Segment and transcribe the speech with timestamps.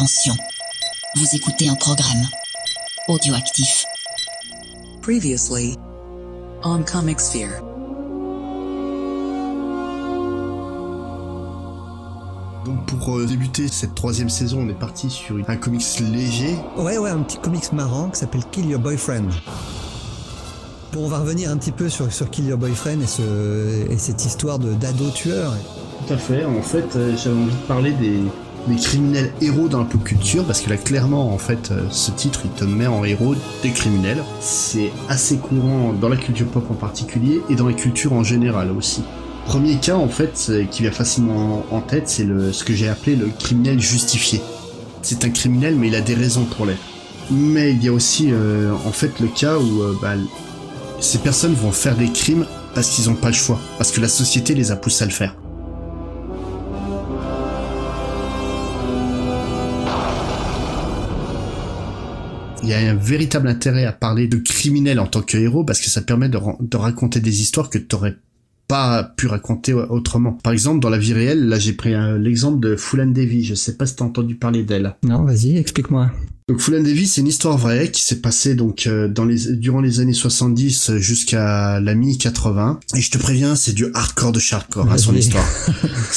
[0.00, 0.34] Attention,
[1.16, 2.26] vous écoutez un programme
[3.06, 3.84] audioactif.
[5.02, 5.76] Previously
[6.64, 7.60] on Comic Sphere.
[12.64, 16.56] Donc pour euh, débuter cette troisième saison, on est parti sur un comics léger.
[16.78, 19.28] Ouais, ouais, un petit comics marrant qui s'appelle Kill Your Boyfriend.
[20.94, 23.98] Bon, on va revenir un petit peu sur, sur Kill Your Boyfriend et, ce, et
[23.98, 25.54] cette histoire de d'ado tueur.
[26.06, 26.46] Tout à fait.
[26.46, 28.22] En fait, euh, j'avais envie de parler des,
[28.66, 32.10] des criminels héros dans la pop culture parce que là, clairement, en fait, euh, ce
[32.10, 34.22] titre, il te met en héros des criminels.
[34.40, 38.70] C'est assez courant dans la culture pop en particulier et dans la culture en général
[38.70, 39.02] aussi.
[39.46, 42.88] Premier cas, en fait, euh, qui vient facilement en tête, c'est le, ce que j'ai
[42.88, 44.40] appelé le criminel justifié.
[45.02, 46.78] C'est un criminel, mais il a des raisons pour l'être.
[47.30, 50.14] Mais il y a aussi, euh, en fait, le cas où euh, bah,
[51.00, 54.08] ces personnes vont faire des crimes parce qu'ils n'ont pas le choix, parce que la
[54.08, 55.34] société les a poussés à le faire.
[62.62, 65.80] Il y a un véritable intérêt à parler de criminels en tant que héros parce
[65.80, 68.16] que ça permet de, raconter des histoires que tu n'aurais
[68.68, 70.32] pas pu raconter autrement.
[70.32, 73.76] Par exemple, dans la vie réelle, là j'ai pris l'exemple de Fulan Devi, je sais
[73.76, 74.94] pas si t'as entendu parler d'elle.
[75.02, 76.10] Non, vas-y, explique-moi.
[76.50, 79.80] Donc Fulan Devi, c'est une histoire vraie qui s'est passée donc euh, dans les durant
[79.80, 84.40] les années 70 jusqu'à la mi 80 et je te préviens, c'est du hardcore de
[84.50, 85.46] hardcore hein, son histoire.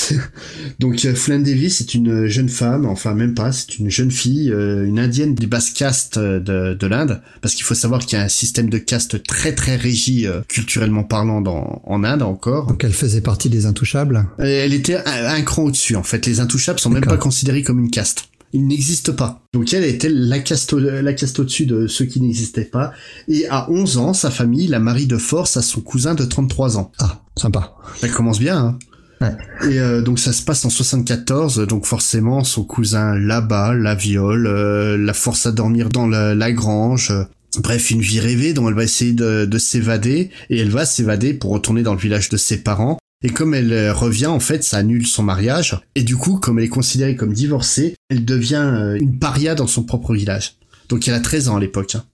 [0.80, 4.52] Donc euh, Fulan Devi, c'est une jeune femme, enfin même pas, c'est une jeune fille,
[4.52, 8.18] euh, une indienne des basses castes euh, de, de l'Inde parce qu'il faut savoir qu'il
[8.18, 12.20] y a un système de caste très très régi euh, culturellement parlant dans en Inde
[12.20, 12.66] encore.
[12.66, 14.26] Donc elle faisait partie des intouchables.
[14.40, 16.26] Euh, Elle était un, un cran au-dessus, en fait.
[16.26, 18.27] Les intouchables sont même pas considérés comme une caste.
[18.52, 19.42] Ils n'existent pas.
[19.52, 22.92] Donc elle était la caste, au- la caste au-dessus de ceux qui n'existaient pas.
[23.28, 26.78] Et à 11 ans, sa famille la marie de force à son cousin de 33
[26.78, 26.90] ans.
[26.98, 27.74] Ah, sympa.
[28.00, 28.78] Ça commence bien, hein
[29.20, 29.36] Ouais.
[29.72, 34.46] Et euh, donc ça se passe en 74, donc forcément son cousin là-bas la viole,
[34.46, 37.10] euh, la force à dormir dans la, la grange.
[37.10, 37.24] euh,
[37.60, 41.34] Bref, une vie rêvée dont elle va essayer de, de s'évader et elle va s'évader
[41.34, 42.98] pour retourner dans le village de ses parents.
[43.22, 45.80] Et comme elle euh, revient, en fait, ça annule son mariage.
[45.96, 49.66] Et du coup, comme elle est considérée comme divorcée, elle devient euh, une paria dans
[49.66, 50.54] son propre village.
[50.88, 51.96] Donc elle a 13 ans à l'époque.
[51.96, 52.04] hein.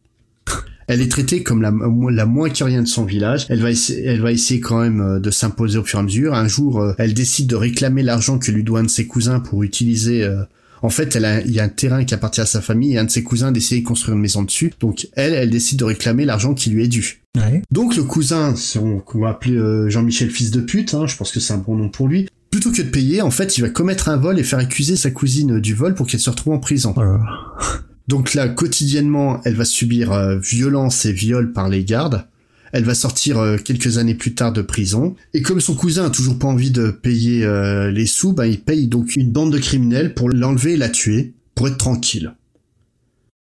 [0.86, 1.72] Elle est traitée comme la,
[2.10, 3.46] la moins que rien de son village.
[3.48, 6.04] Elle va essayer, elle va essayer quand même euh, de s'imposer au fur et à
[6.04, 6.34] mesure.
[6.34, 9.62] Un jour, elle décide de réclamer l'argent que lui doit un de ses cousins pour
[9.62, 10.28] utiliser.
[10.82, 12.98] En fait, elle a, il y a un terrain qui appartient à sa famille et
[12.98, 14.72] un de ses cousins d'essayer de construire une maison dessus.
[14.80, 17.22] Donc elle, elle décide de réclamer l'argent qui lui est dû.
[17.36, 17.62] Ouais.
[17.70, 18.54] Donc le cousin,
[19.04, 21.76] qu'on va appeler euh, Jean-Michel fils de pute, hein, je pense que c'est un bon
[21.76, 22.28] nom pour lui.
[22.50, 25.10] Plutôt que de payer, en fait, il va commettre un vol et faire accuser sa
[25.10, 26.92] cousine du vol pour qu'elle se retrouve en prison.
[26.94, 27.20] Voilà.
[28.06, 32.26] Donc là, quotidiennement, elle va subir euh, violence et viol par les gardes.
[32.74, 35.14] Elle va sortir euh, quelques années plus tard de prison.
[35.32, 38.60] Et comme son cousin a toujours pas envie de payer euh, les sous, ben, il
[38.60, 42.34] paye donc une bande de criminels pour l'enlever et la tuer, pour être tranquille.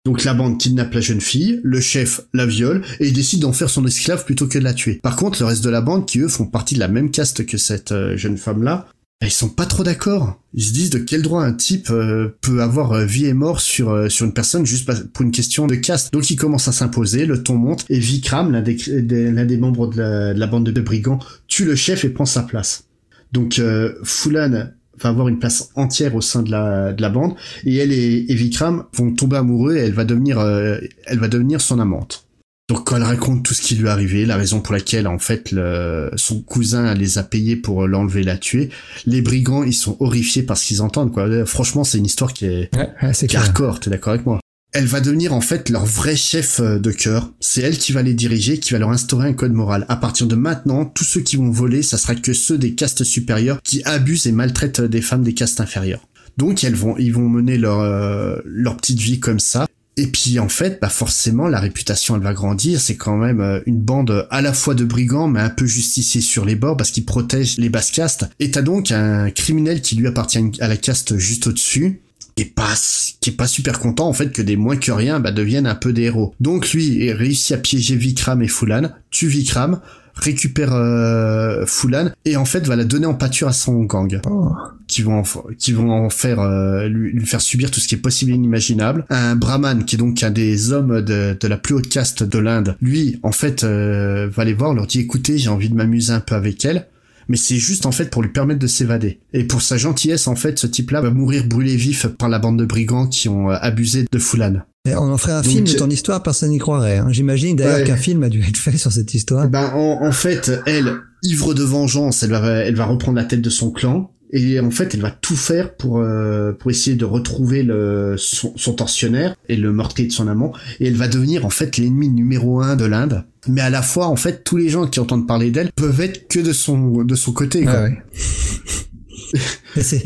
[0.05, 3.53] Donc la bande kidnappe la jeune fille, le chef la viole, et il décide d'en
[3.53, 5.01] faire son esclave plutôt que de la tuer.
[5.03, 7.45] Par contre, le reste de la bande, qui eux font partie de la même caste
[7.47, 8.87] que cette euh, jeune femme-là,
[9.23, 10.41] ils sont pas trop d'accord.
[10.53, 13.61] Ils se disent de quel droit un type euh, peut avoir euh, vie et mort
[13.61, 16.13] sur euh, sur une personne juste pour une question de caste.
[16.13, 20.35] Donc il commence à s'imposer, le ton monte et Vikram, l'un des, membres de la,
[20.35, 21.19] de la bande de brigands,
[21.49, 22.85] tue le chef et prend sa place.
[23.33, 27.35] Donc euh, Fulan va avoir une place entière au sein de la de la bande
[27.65, 31.81] et elle et, Vikram vont tomber amoureux et elle va devenir elle va devenir son
[31.81, 32.26] amante.
[32.69, 35.21] Donc quand elle raconte tout ce qui lui est arrivé, la raison pour laquelle en
[35.21, 38.71] fait le, son cousin les a payés pour l'enlever et la tuer,
[39.07, 41.29] les brigands ils sont horrifiés par ce qu'ils entendent quoi.
[41.47, 44.27] Franchement c'est une histoire qui est, Ouais, ouais, c'est qui est hardcore, t'es d'accord avec
[44.27, 44.41] moi?
[44.73, 47.33] Elle va devenir en fait leur vrai chef euh, de cœur.
[47.41, 49.87] C'est elle qui va les diriger, qui va leur instaurer un code moral.
[49.89, 53.03] À partir de maintenant, tous ceux qui vont voler, ça sera que ceux des castes
[53.03, 56.07] supérieures qui abusent et maltraitent des femmes des castes inférieures.
[56.37, 59.67] Donc elles vont, ils vont mener leur euh, leur petite vie comme ça.
[59.99, 62.81] Et puis en fait, bah forcément, la réputation elle va grandir.
[62.81, 65.65] C'est quand même euh, une bande euh, à la fois de brigands, mais un peu
[65.65, 68.29] justiciers sur les bords parce qu'ils protègent les basses castes.
[68.39, 72.03] Et t'as donc un criminel qui lui appartient à la caste juste au-dessus,
[72.37, 72.75] qui pas
[73.21, 75.75] qui est pas super content en fait que des moins que rien bah, deviennent un
[75.75, 76.35] peu des héros.
[76.41, 79.81] Donc lui il réussit à piéger Vikram et Fulan, tue Vikram,
[80.17, 84.51] récupère euh, Fulan et en fait va la donner en pâture à son gang Oh.
[84.87, 85.25] qui vont en,
[85.59, 88.35] qui vont en faire euh, lui, lui faire subir tout ce qui est possible et
[88.35, 89.05] inimaginable.
[89.11, 92.39] Un brahman qui est donc un des hommes de, de la plus haute caste de
[92.39, 96.13] l'Inde, lui en fait euh, va les voir, leur dit écoutez j'ai envie de m'amuser
[96.13, 96.87] un peu avec elle.
[97.29, 99.19] Mais c'est juste en fait pour lui permettre de s'évader.
[99.33, 102.57] Et pour sa gentillesse, en fait, ce type-là va mourir brûlé vif par la bande
[102.57, 104.63] de brigands qui ont euh, abusé de Fulan.
[104.87, 106.99] Et on en ferait un Donc, film de ton histoire, personne n'y croirait.
[106.99, 107.09] hein.
[107.11, 107.85] J'imagine d'ailleurs Ouais.
[107.85, 109.49] qu'un film a dû être fait sur cette histoire.
[109.49, 110.93] Ben, en, en fait, elle,
[111.23, 114.71] ivre de vengeance, elle va, elle va reprendre la tête de son clan Et en
[114.73, 119.37] fait, elle va tout faire pour euh, pour essayer de retrouver le son, son tortionnaire
[119.49, 120.53] et le meurtrier de son amant.
[120.81, 123.23] Et elle va devenir en fait l'ennemi numéro un de l'Inde.
[123.49, 126.27] Mais à la fois, en fait, tous les gens qui entendent parler d'elle peuvent être
[126.29, 127.63] que de son de son côté.
[127.63, 127.73] Quoi.
[127.77, 127.99] Ah ouais.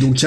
[0.00, 0.18] Donc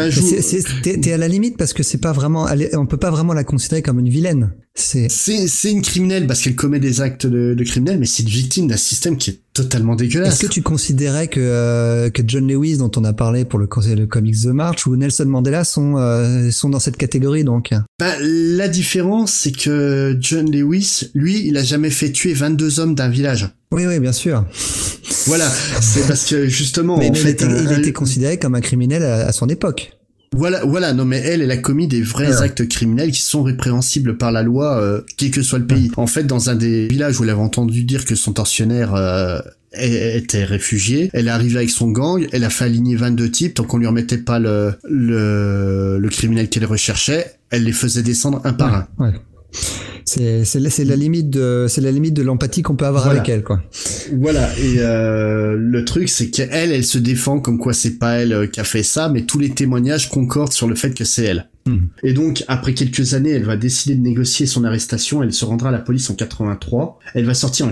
[0.41, 3.43] c'est- T'es à la limite parce que c'est pas vraiment, on peut pas vraiment la
[3.43, 4.53] considérer comme une vilaine.
[4.75, 8.29] C'est c'est une criminelle parce qu'elle commet des actes de, de criminel, mais c'est une
[8.29, 10.33] victime d'un système qui est totalement dégueulasse.
[10.33, 13.67] Est-ce que tu considérais que euh, que John Lewis, dont on a parlé pour le,
[13.95, 17.69] le comics The March, ou Nelson Mandela sont euh, sont dans cette catégorie donc?
[17.99, 22.95] Bah, la différence, c'est que John Lewis, lui, il a jamais fait tuer 22 hommes
[22.95, 23.49] d'un village.
[23.71, 24.43] Oui, oui, bien sûr.
[25.27, 25.49] Voilà,
[25.81, 28.39] c'est parce que justement, mais en mais fait, il, était, un- il un- était considéré
[28.39, 29.91] comme un criminel à, à son époque.
[30.35, 32.41] Voilà, voilà, non mais elle, elle a commis des vrais Ouais.
[32.45, 35.91] actes criminels qui sont répréhensibles par la loi, euh, quel que soit le pays.
[35.97, 39.39] En fait, dans un des villages où elle avait entendu dire que son tortionnaire euh,
[39.75, 43.63] était réfugié, elle est arrivée avec son gang, elle a fait aligner 22 types, tant
[43.63, 48.53] qu'on lui remettait pas le, le, le criminel qu'elle recherchait, elle les faisait descendre un
[48.53, 48.87] par un.
[48.99, 49.11] Ouais.
[50.05, 53.03] C'est c'est la- c'est la limite de c'est la limite de l'empathie qu'on peut avoir
[53.05, 53.19] Voilà.
[53.21, 53.61] avec elle quoi.
[54.13, 58.33] Voilà, et euh, le truc c'est qu'elle, elle se défend comme quoi c'est pas elle
[58.33, 61.23] euh, qui a fait ça, mais tous les témoignages concordent sur le fait que c'est
[61.25, 61.47] elle.
[61.65, 61.87] Mhm.
[62.03, 65.69] Et donc, après quelques années, elle va décider de négocier son arrestation, elle se rendra
[65.69, 67.71] à la police en 83, elle va sortir en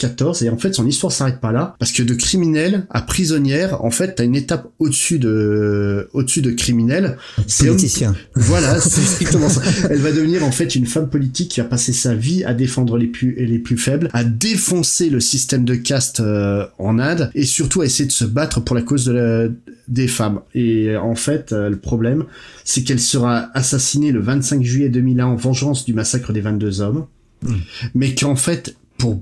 [0.00, 3.84] 94, et en fait son histoire s'arrête pas là, parce que de criminelle à prisonnière,
[3.84, 7.16] en fait t'as une étape au-dessus de au-dessus de criminel,
[7.46, 8.14] c'est Politicien.
[8.34, 9.62] voilà, c'est strictement ça.
[9.90, 12.96] Elle va devenir en fait une femme politique qui va passer sa vie à défendre
[12.96, 17.44] les plus les plus faibles, à défoncer le système de caste euh, en Inde et
[17.44, 19.48] surtout à essayer de se battre pour la cause de la-
[19.88, 20.40] des femmes.
[20.54, 22.24] Et en fait, euh, le problème,
[22.64, 27.06] c'est qu'elle sera assassinée le 25 juillet 2001 en vengeance du massacre des 22 hommes,
[27.94, 29.20] mais qu'en fait, pour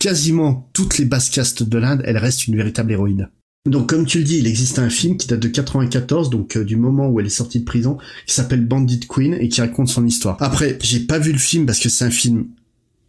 [0.00, 3.28] quasiment toutes les basses castes de l'Inde, elle reste une véritable héroïne.
[3.66, 6.64] Donc comme tu le dis, il existe un film qui date de 94, donc euh,
[6.64, 9.88] du moment où elle est sortie de prison, qui s'appelle Bandit Queen et qui raconte
[9.88, 10.38] son histoire.
[10.40, 12.46] Après, j'ai pas vu le film parce que c'est un film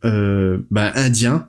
[0.03, 1.47] euh, bah, indien.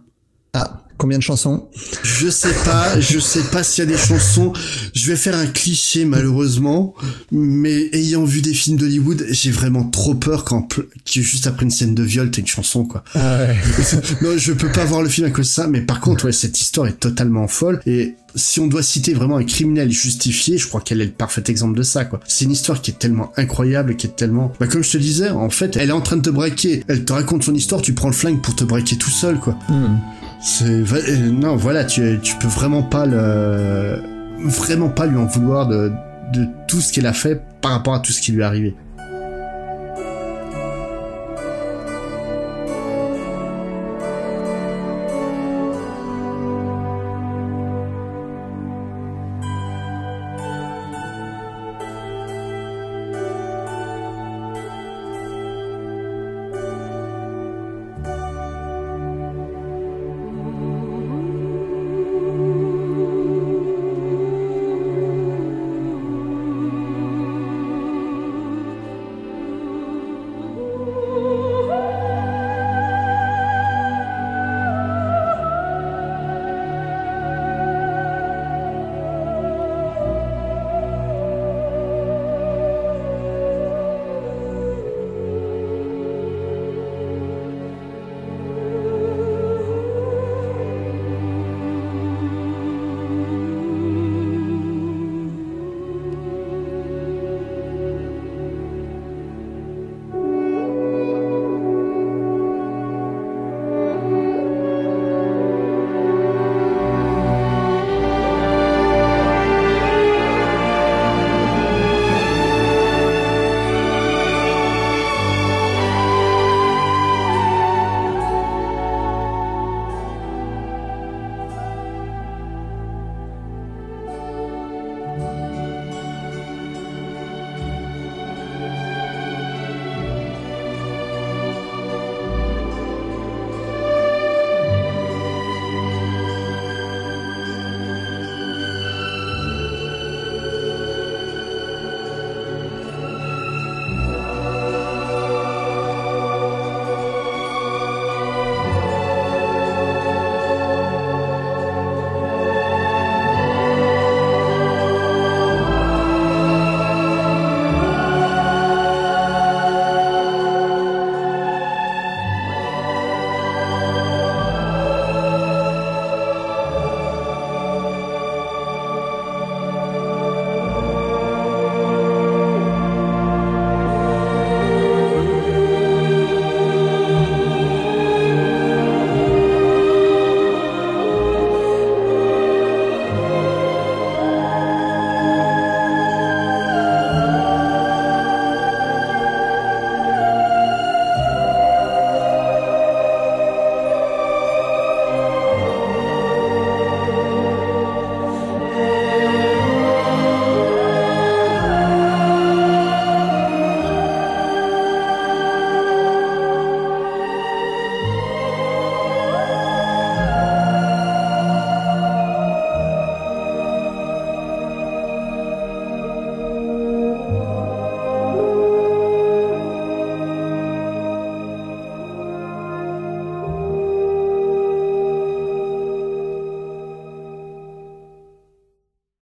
[0.53, 1.69] Ah, combien de chansons
[2.03, 4.53] Je sais pas, je sais pas s'il y a des chansons.
[4.95, 6.95] Je vais faire un cliché malheureusement,
[7.31, 11.71] mais ayant vu des films d'Hollywood, j'ai vraiment trop peur quand que juste après une
[11.71, 13.05] scène de viol, t'as une chanson quoi.
[13.15, 13.57] Ah ouais.
[14.23, 16.33] non, je peux pas voir le film à cause de ça, mais par contre, ouais,
[16.33, 17.81] cette histoire est totalement folle.
[17.87, 21.43] Et si on doit citer vraiment un criminel justifié, je crois qu'elle est le parfait
[21.49, 22.21] exemple de ça, quoi.
[22.27, 25.31] C'est une histoire qui est tellement incroyable, qui est tellement, bah, comme je te disais,
[25.31, 26.85] en fait, elle est en train de te braquer.
[26.89, 29.59] Elle te raconte son histoire, tu prends le flingue pour te braquer tout seul, quoi.
[29.69, 29.99] Hmm.
[30.43, 34.03] C'est, euh, non, voilà, tu, tu peux vraiment pas le,
[34.45, 35.93] vraiment pas lui en vouloir de,
[36.33, 38.75] de tout ce qu'elle a fait par rapport à tout ce qui lui est arrivé.